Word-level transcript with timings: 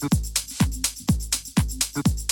Thank 0.00 0.14
you. 2.06 2.29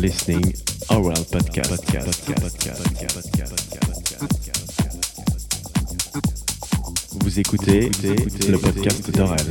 Listening 0.00 0.54
Podcast. 0.88 1.68
podcast, 1.68 2.24
podcast, 2.40 2.80
Vous 7.22 7.38
écoutez, 7.38 7.90
le 8.48 8.56
podcast 8.56 9.10
d'Oral. 9.10 9.46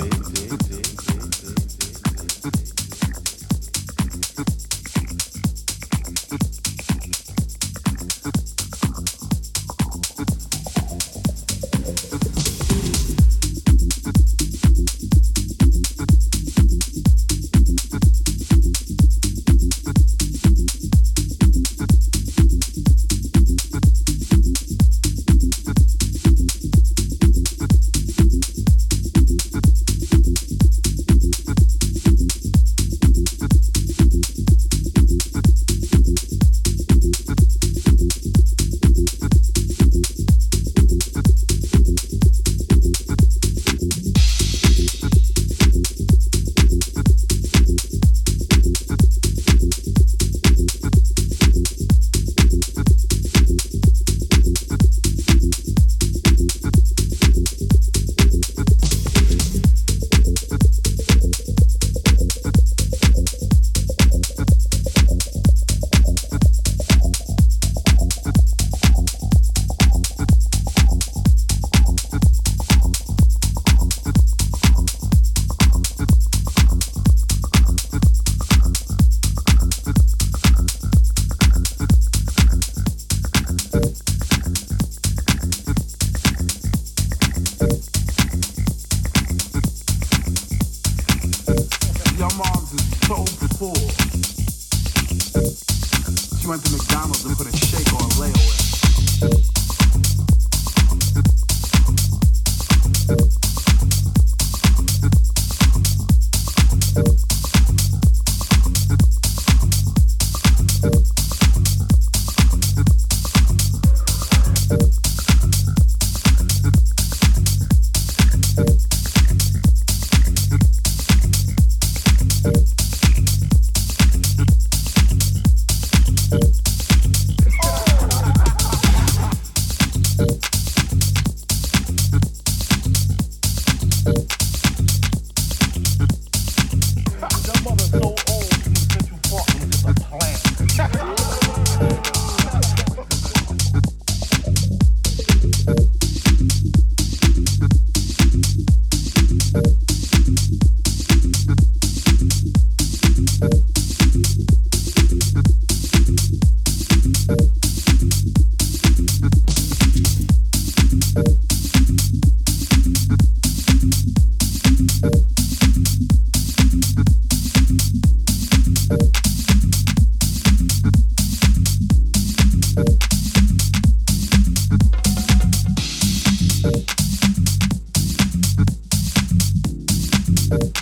Thank 180.49 180.73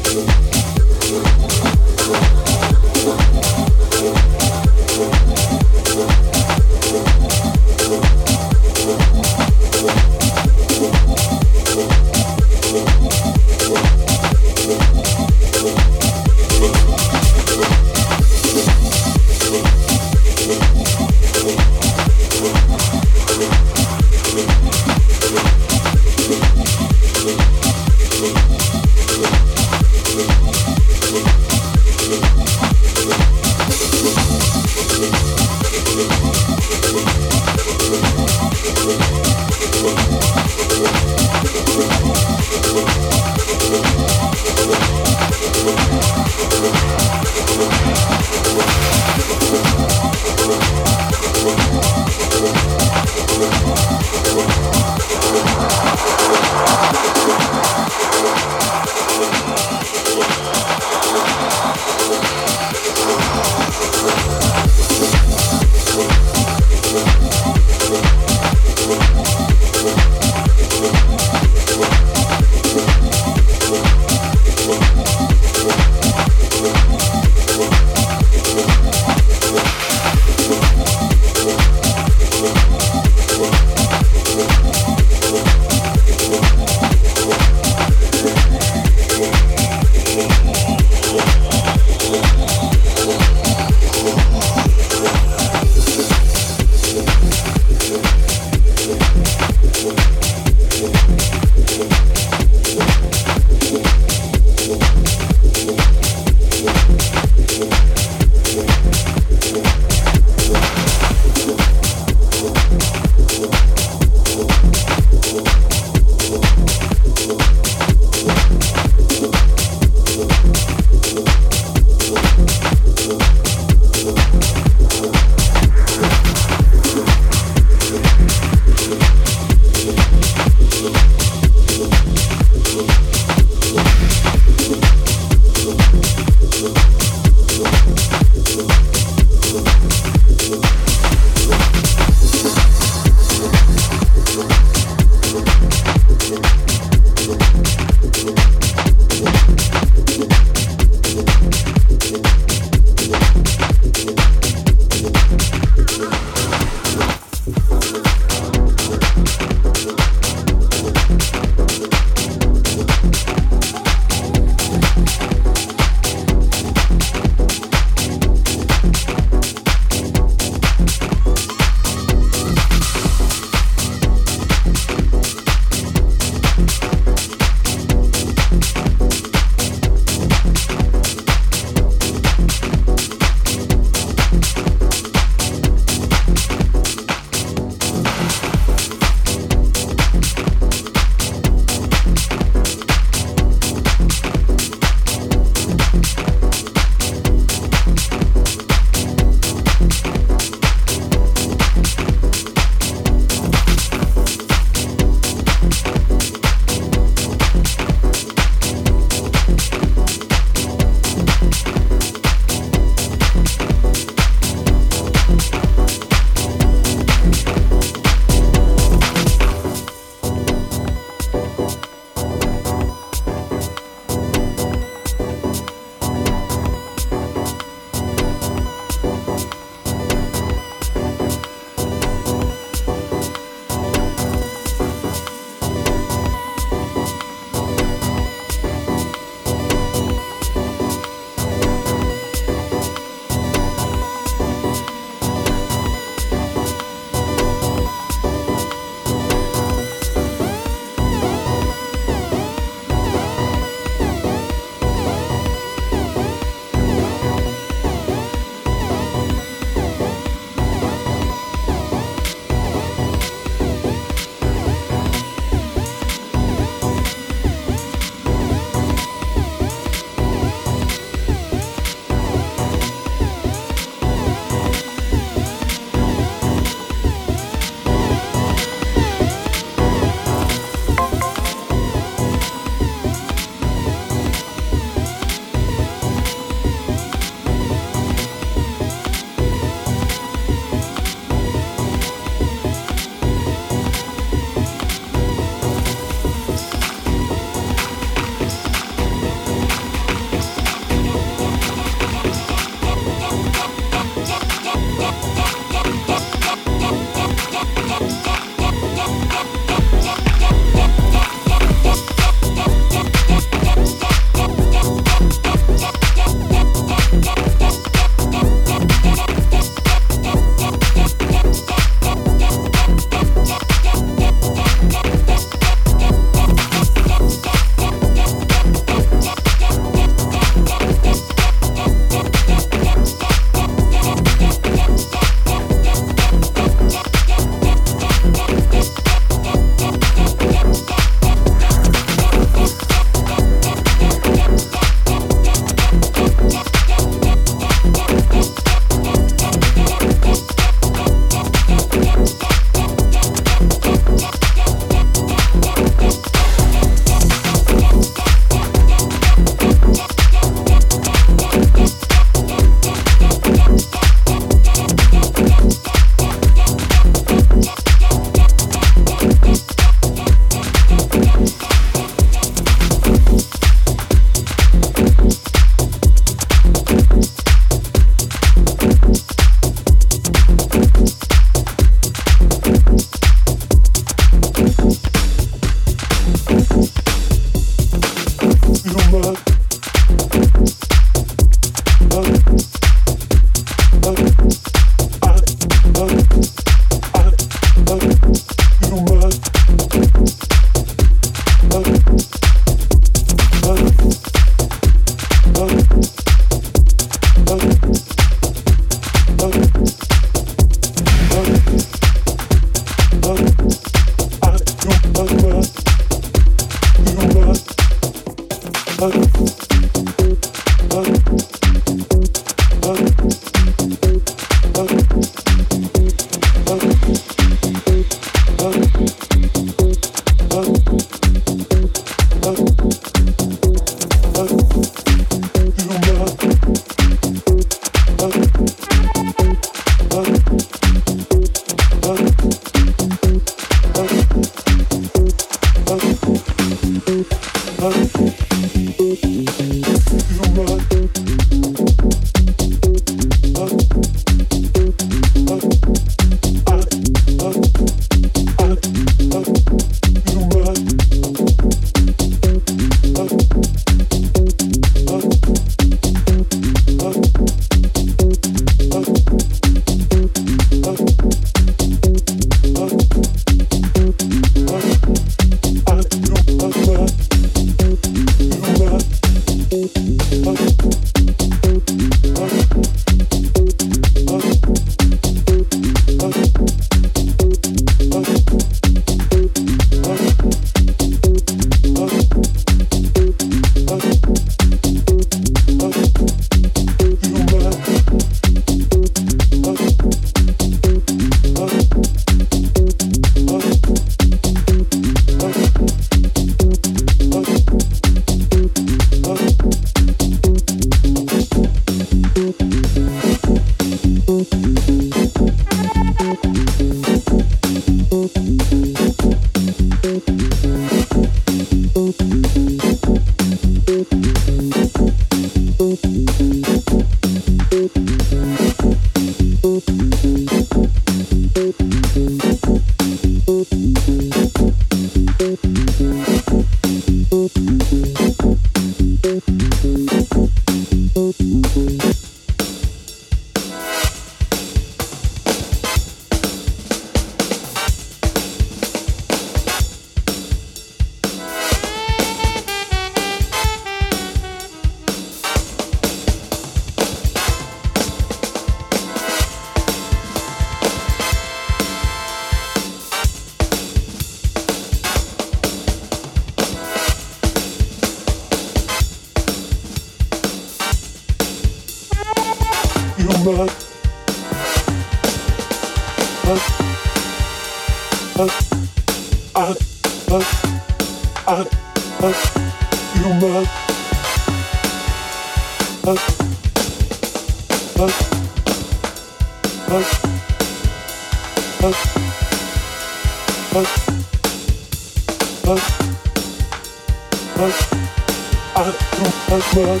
I 598.76 598.82
do 598.82 599.22
not 599.50 599.62
you. 599.74 600.00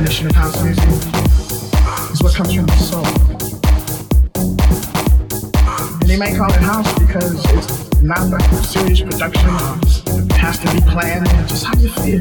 Definition 0.00 0.28
of 0.28 0.32
house 0.34 0.64
music 0.64 0.88
is 2.10 2.22
what 2.22 2.34
comes 2.34 2.54
from 2.54 2.64
the 2.64 2.76
soul. 2.76 3.04
And 6.00 6.08
they 6.08 6.16
might 6.16 6.36
call 6.36 6.50
it 6.50 6.60
house 6.60 6.90
because 6.98 7.44
it's 7.52 8.00
not 8.00 8.30
like 8.30 8.50
a 8.50 8.62
serious 8.64 9.02
production 9.02 9.50
it 10.24 10.32
has 10.32 10.58
to 10.60 10.72
be 10.72 10.80
planned, 10.90 11.26
it's 11.26 11.50
just 11.50 11.64
how 11.66 11.78
you 11.78 11.90
feel. 11.90 12.20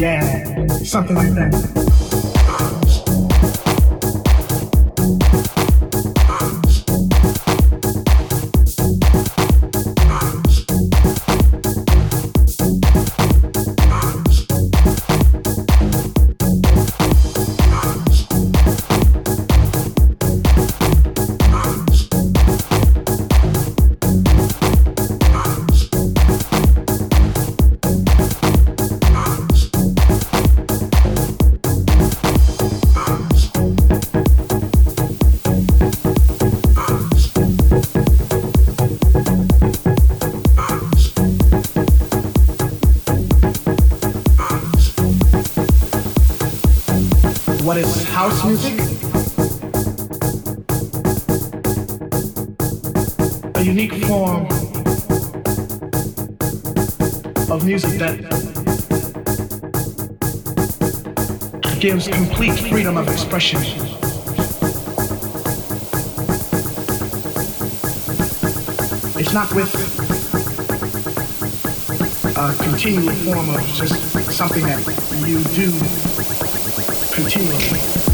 Yeah, 0.00 0.66
something 0.82 1.14
like 1.14 1.32
that. 1.34 1.87
House 48.18 48.44
music. 48.44 48.74
A 53.54 53.62
unique 53.62 53.94
form 54.06 54.44
of 57.48 57.64
music 57.64 57.92
that 58.00 58.16
gives 61.78 62.08
complete 62.08 62.58
freedom 62.58 62.96
of 62.96 63.06
expression. 63.06 63.60
It's 69.20 69.32
not 69.32 69.54
with 69.54 69.72
a 72.36 72.64
continual 72.64 73.14
form 73.22 73.48
of 73.50 73.60
just 73.76 73.94
something 74.32 74.64
that 74.64 74.80
you 75.24 75.38
do 75.54 75.70
continually. 77.14 78.07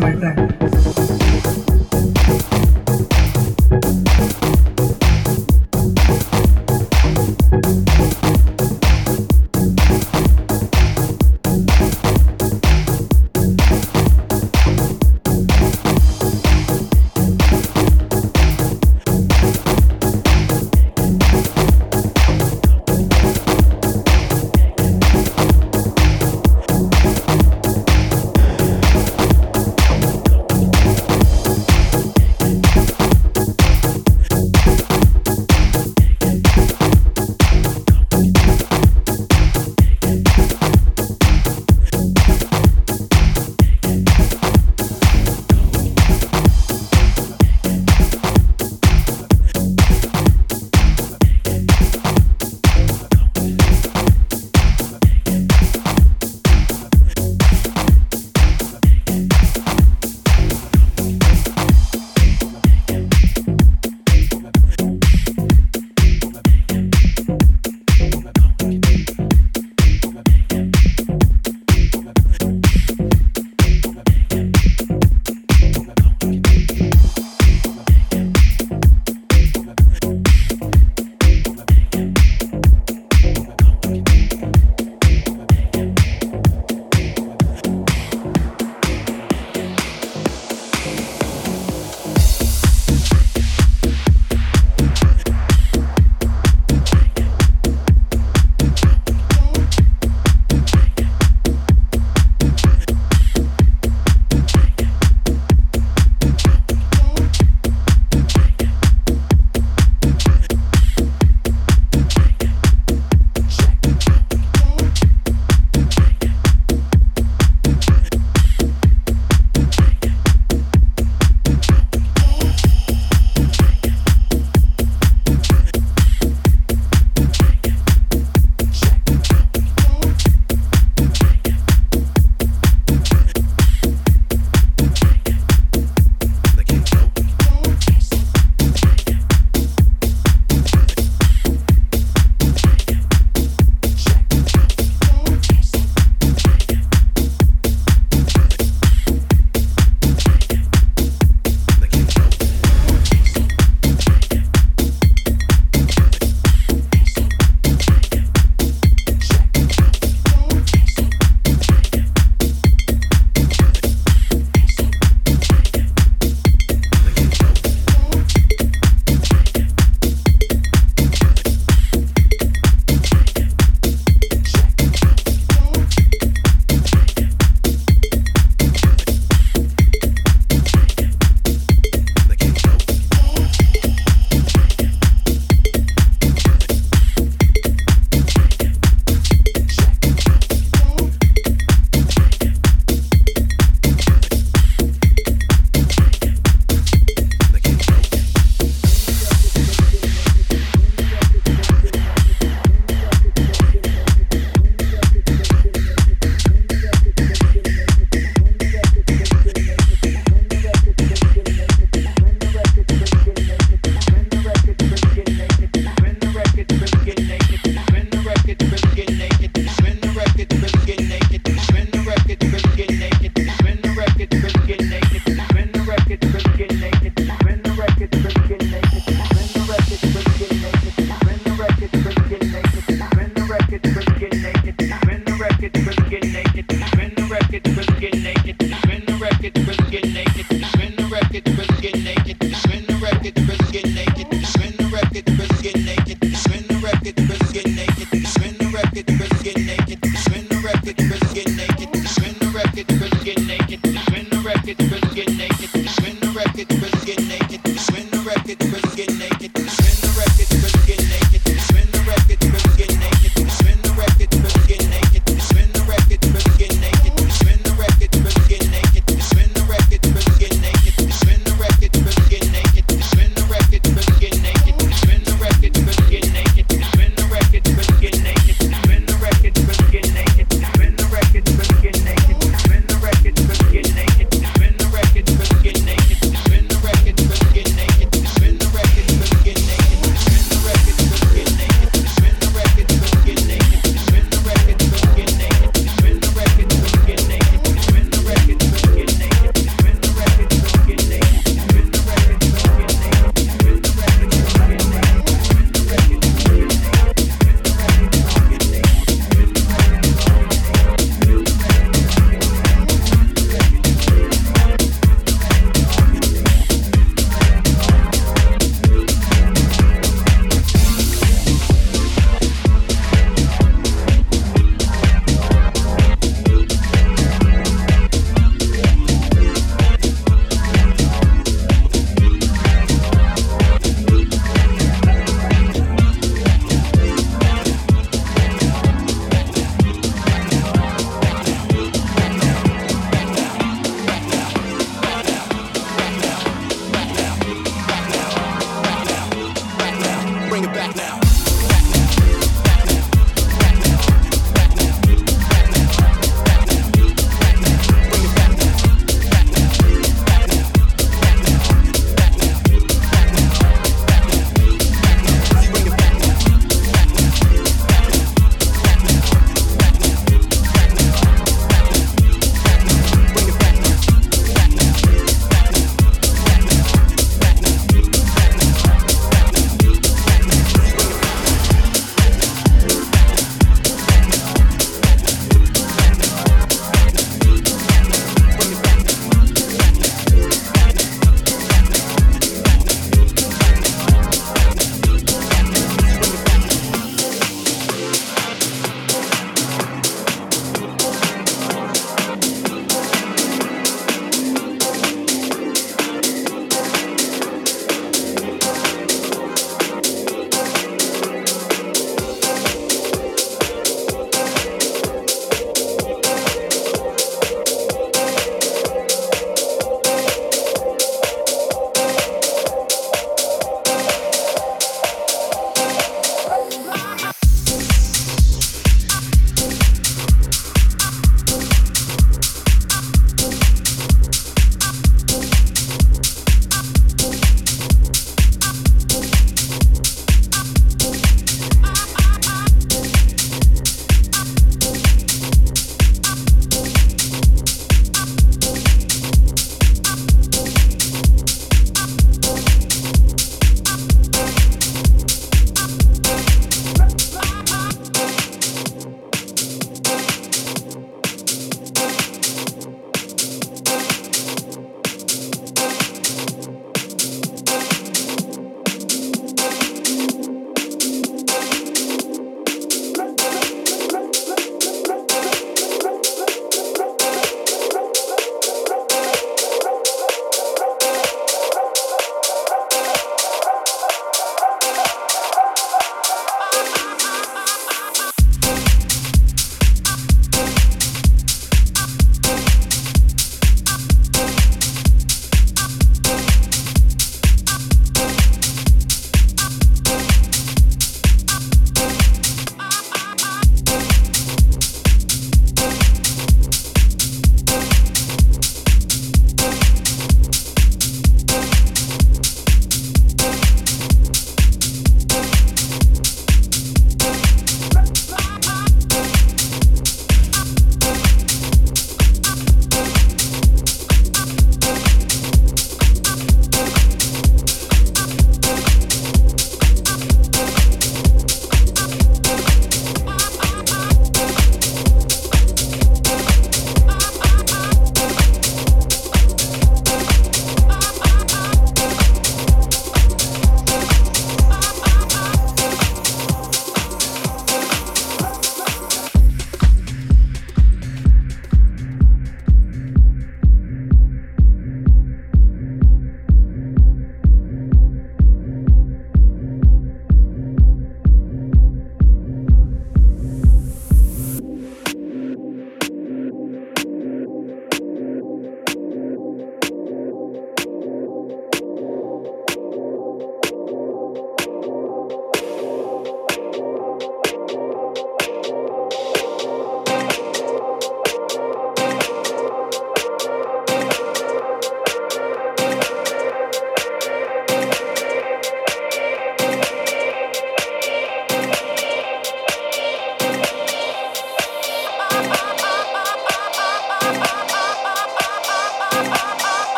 Something 0.00 0.20
like 0.20 0.20
that. 0.20 0.35